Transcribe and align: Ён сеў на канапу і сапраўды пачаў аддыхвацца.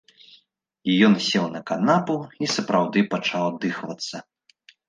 Ён 1.07 1.13
сеў 1.25 1.45
на 1.57 1.61
канапу 1.69 2.15
і 2.47 2.51
сапраўды 2.57 2.99
пачаў 3.15 3.43
аддыхвацца. 3.51 4.15